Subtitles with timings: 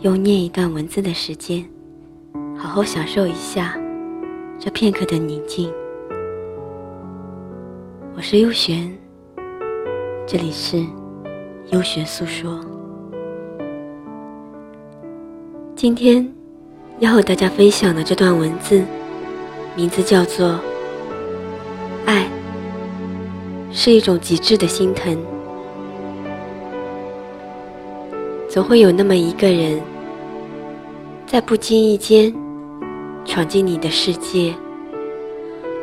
[0.00, 1.68] 用念一段文字的时间，
[2.56, 3.76] 好好享受一下
[4.56, 5.72] 这片刻的宁静。
[8.16, 8.96] 我是优璇，
[10.24, 10.86] 这里是
[11.72, 12.60] 优璇诉说。
[15.74, 16.32] 今天
[17.00, 18.84] 要和大家分享的这段文字，
[19.74, 20.50] 名字叫做
[22.06, 22.24] 《爱
[23.72, 25.12] 是一种极致的心疼》。
[28.48, 29.78] 总会有那么一个人，
[31.26, 32.34] 在不经意间
[33.26, 34.54] 闯进你的世界，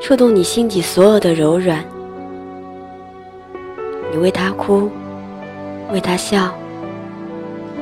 [0.01, 1.85] 触动你心底所有的柔软。
[4.11, 4.89] 你为他哭，
[5.93, 6.49] 为他笑，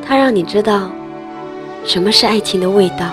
[0.05, 0.89] 他让你知道
[1.85, 3.07] 什么是爱情的味道。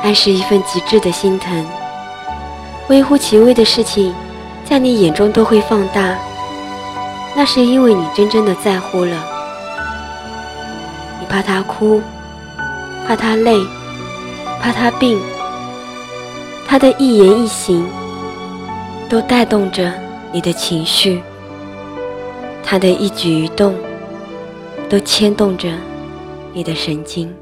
[0.00, 1.66] 爱是一份极致的心疼，
[2.88, 4.14] 微乎其微的事情，
[4.64, 6.16] 在你眼中都会放大，
[7.34, 9.35] 那是因为你真正的在乎了。
[11.28, 12.00] 怕他哭，
[13.06, 13.58] 怕他累，
[14.60, 15.18] 怕他病。
[16.66, 17.86] 他的一言一行
[19.08, 19.92] 都带动着
[20.32, 21.22] 你的情绪，
[22.62, 23.74] 他的一举一动
[24.88, 25.68] 都牵动着
[26.52, 27.32] 你的神经。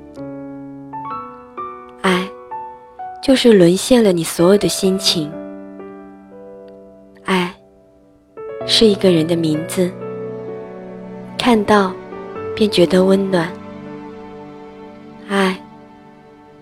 [2.03, 2.29] 爱，
[3.23, 5.33] 就是沦陷了你所有的心情。
[7.25, 7.55] 爱，
[8.67, 9.91] 是一个人的名字，
[11.39, 11.93] 看到
[12.55, 13.51] 便觉得温暖。
[15.27, 15.59] 爱，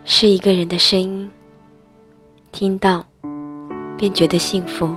[0.05, 1.29] 是一个人的声音，
[2.53, 3.05] 听到
[3.99, 4.89] 便觉得幸福。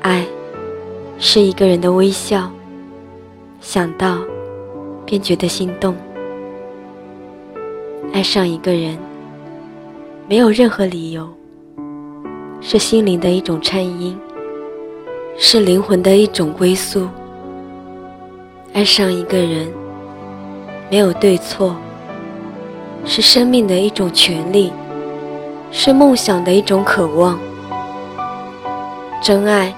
[0.00, 0.26] 爱，
[1.18, 2.50] 是一个人的微笑，
[3.60, 4.18] 想到
[5.04, 5.94] 便觉得心动。
[8.14, 8.96] 爱上一个人，
[10.26, 11.28] 没有任何理由，
[12.62, 14.18] 是心灵的一种颤音，
[15.36, 17.06] 是灵魂的一种归宿。
[18.72, 19.68] 爱上一个人，
[20.90, 21.76] 没有对错。
[23.06, 24.72] 是生命的一种权利，
[25.70, 27.38] 是梦想的一种渴望。
[29.22, 29.72] 真爱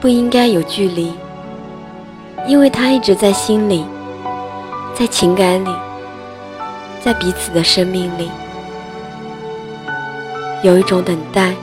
[0.00, 1.12] 不应该有距离，
[2.46, 3.84] 因为它一直在心里，
[4.94, 5.70] 在情感里，
[7.00, 8.28] 在彼此的生命里。
[10.62, 11.54] 有一种等待，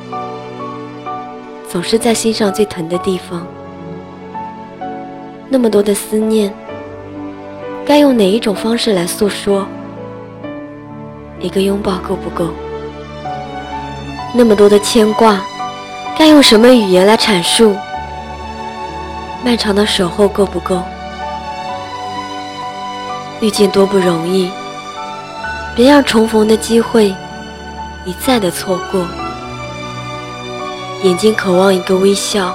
[1.69, 3.45] 总是在心上最疼的地方。
[5.49, 6.51] 那么多的思念，
[7.85, 9.67] 该用哪一种方式来诉说？
[11.39, 12.49] 一个拥抱够不够？
[14.33, 15.41] 那么多的牵挂，
[16.17, 17.75] 该用什么语言来阐述？
[19.43, 20.81] 漫长的守候够不够？
[23.39, 24.51] 遇见多不容易，
[25.75, 27.13] 别让重逢的机会
[28.03, 29.05] 一再的错过。
[31.03, 32.53] 眼睛渴望一个微笑，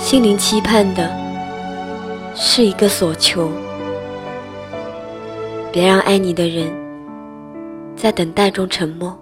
[0.00, 1.08] 心灵期盼的
[2.34, 3.50] 是一个所求。
[5.70, 6.83] 别让爱你的人。
[7.96, 9.16] 在等待中沉默。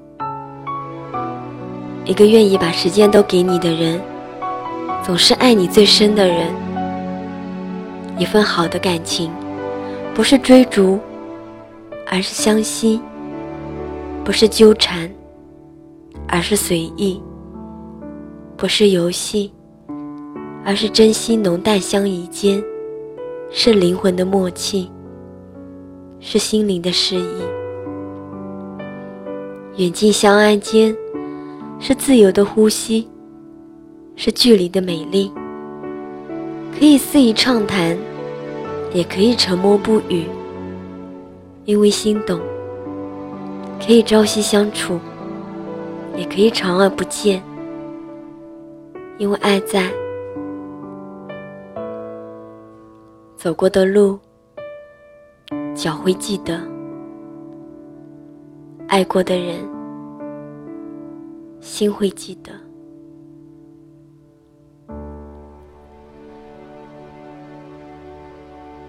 [2.04, 4.00] 一个愿意把时间都给你的人，
[5.04, 6.52] 总是爱你最深的人。
[8.18, 9.30] 一份好的感情，
[10.14, 10.98] 不是追逐，
[12.08, 13.00] 而是相惜；
[14.24, 15.10] 不是纠缠，
[16.26, 17.20] 而是随意；
[18.56, 19.52] 不是游戏，
[20.64, 22.62] 而是珍惜浓淡相宜间，
[23.50, 24.90] 是灵魂的默契，
[26.20, 27.61] 是心灵的诗意。
[29.76, 30.94] 远近相安间，
[31.80, 33.08] 是自由的呼吸，
[34.16, 35.32] 是距离的美丽。
[36.78, 37.96] 可以肆意畅谈，
[38.92, 40.26] 也可以沉默不语，
[41.64, 42.38] 因为心动；
[43.80, 45.00] 可以朝夕相处，
[46.18, 47.42] 也可以长而不见，
[49.16, 49.90] 因为爱在。
[53.38, 54.18] 走过的路，
[55.74, 56.71] 脚会记得。
[58.92, 59.66] 爱过的人，
[61.62, 62.52] 心会记得。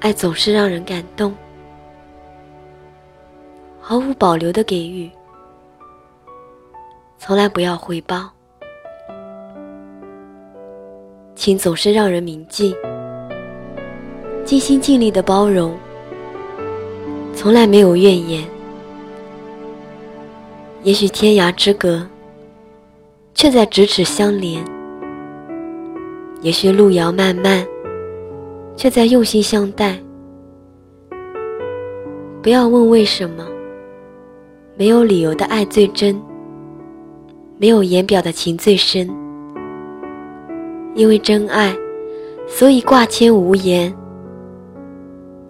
[0.01, 1.33] 爱总是让人感动，
[3.79, 5.09] 毫无保留的给予，
[7.17, 8.29] 从来不要回报。
[11.33, 12.75] 情总是让人铭记，
[14.43, 15.73] 尽心尽力的包容，
[17.33, 18.52] 从来没有怨言。
[20.83, 22.05] 也许天涯之隔，
[23.33, 24.61] 却在咫尺相连；
[26.41, 27.65] 也许路遥漫漫，
[28.75, 29.97] 却在用心相待。
[32.41, 33.47] 不要问为什么，
[34.75, 36.21] 没有理由的爱最真，
[37.57, 39.09] 没有言表的情最深。
[40.95, 41.73] 因为真爱，
[42.45, 43.89] 所以挂牵无言；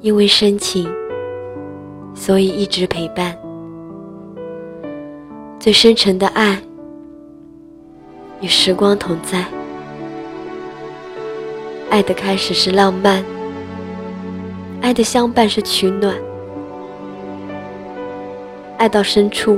[0.02, 0.88] 因为深情，
[2.14, 3.36] 所以一直陪伴。
[5.64, 6.62] 最深沉的爱，
[8.42, 9.46] 与时光同在。
[11.90, 13.24] 爱的开始是浪漫，
[14.82, 16.14] 爱的相伴是取暖，
[18.78, 19.58] 爱到深处，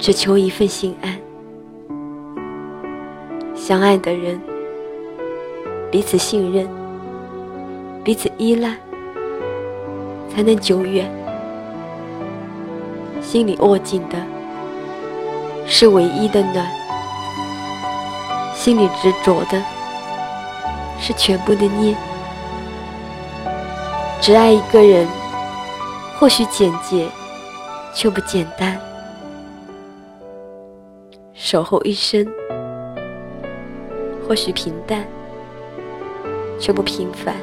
[0.00, 1.16] 只求一份心安。
[3.54, 4.40] 相爱的人，
[5.92, 6.68] 彼此信任，
[8.02, 8.76] 彼此依赖，
[10.28, 11.08] 才能久远。
[13.24, 14.16] 心里握紧的
[15.66, 16.64] 是唯一的暖，
[18.54, 19.60] 心里执着的
[21.00, 21.96] 是全部的念。
[24.20, 25.08] 只爱一个人，
[26.18, 27.08] 或许简洁，
[27.92, 28.78] 却不简单。
[31.32, 32.26] 守候一生。
[34.26, 35.04] 或许平淡，
[36.58, 37.34] 却不平凡。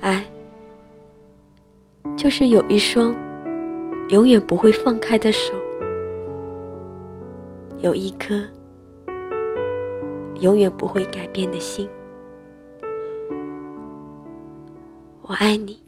[0.00, 0.22] 爱，
[2.24, 3.14] 就是有一双
[4.08, 5.52] 永远不会放开的手，
[7.80, 8.42] 有一颗
[10.40, 11.86] 永远不会改变的心。
[15.20, 15.83] 我爱你。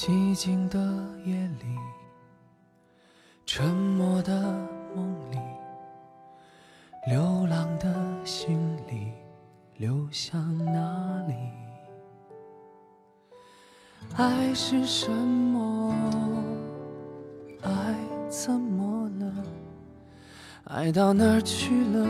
[0.00, 0.78] 寂静的
[1.24, 1.76] 夜里，
[3.44, 4.40] 沉默的
[4.94, 5.38] 梦里，
[7.08, 7.92] 流浪的
[8.24, 9.10] 心里，
[9.76, 11.34] 流向哪里？
[14.14, 15.92] 爱是什么？
[17.62, 17.96] 爱
[18.28, 19.34] 怎么了？
[20.66, 22.06] 爱到哪儿去了？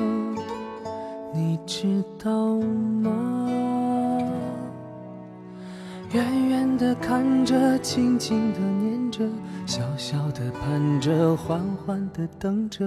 [1.33, 3.49] 你知道吗？
[6.13, 9.29] 远远的看着，轻轻的念着，
[9.67, 12.87] 小小的盼着，缓缓的等着，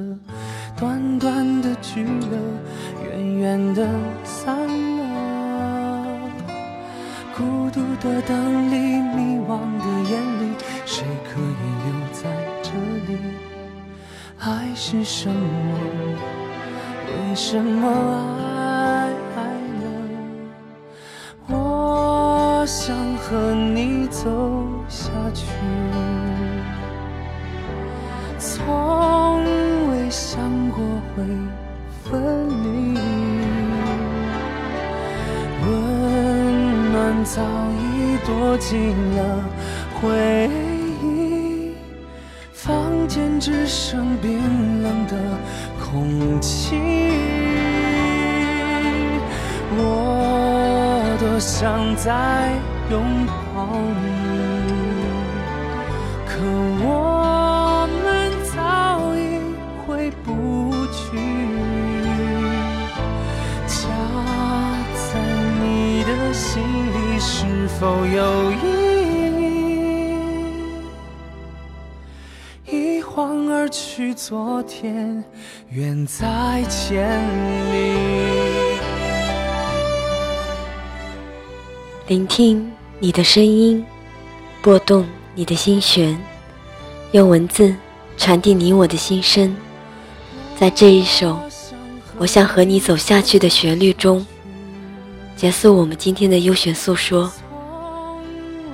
[0.75, 2.38] 短短的聚了，
[3.06, 3.88] 远远的
[4.23, 6.18] 散了。
[7.38, 8.75] 孤独的灯里，
[9.15, 12.23] 迷惘的眼里，谁可以留在
[12.63, 12.71] 这
[13.07, 13.19] 里？
[14.39, 15.35] 爱是什么？
[17.06, 18.50] 为什么爱
[37.23, 37.41] 早
[37.71, 39.44] 已躲进了
[40.01, 40.50] 回
[41.03, 41.73] 忆，
[42.53, 45.15] 房间只剩冰冷的
[45.79, 46.75] 空气。
[49.77, 52.51] 我多想再。
[52.92, 53.33] 拥抱
[54.04, 54.31] 你，
[67.80, 68.56] 否有意
[72.66, 72.75] 义？
[72.97, 75.23] 一晃而去，昨天
[75.69, 77.09] 远在千
[77.71, 78.78] 里。
[82.07, 82.71] 聆听。
[83.04, 83.83] 你的声音，
[84.61, 86.16] 拨动你的心弦，
[87.13, 87.75] 用文字
[88.16, 89.57] 传递你我的心声。
[90.56, 91.40] 在这一首
[92.19, 94.23] 我想和你走下去的旋律中，
[95.35, 97.31] 结束我们今天的优选诉说。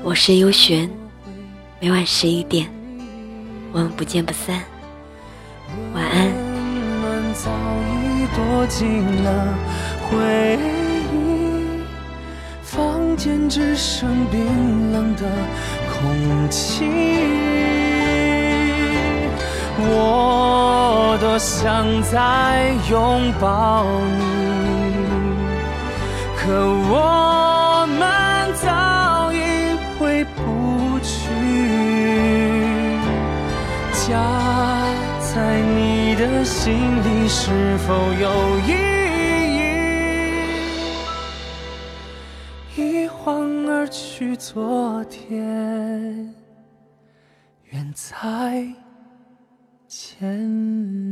[0.08, 0.90] 我是优璇，
[1.82, 2.66] 每晚十一点，
[3.74, 4.64] 我们不见不散。
[5.94, 6.28] 晚安。
[7.02, 7.52] 们早
[7.84, 9.54] 已躲进了
[10.04, 10.58] 回
[11.12, 11.84] 忆，
[12.64, 15.24] 房间只剩冰冷的
[15.92, 16.86] 空气，
[19.78, 23.86] 我多想再拥抱
[24.18, 24.96] 你，
[26.38, 26.54] 可
[26.94, 28.08] 我们
[34.08, 34.16] 家
[35.20, 36.74] 在你的心
[37.04, 38.72] 里是否有意
[42.78, 43.04] 义？
[43.04, 46.34] 一晃而去，昨天
[47.66, 48.66] 远在
[49.90, 50.48] 千
[51.04, 51.07] 里。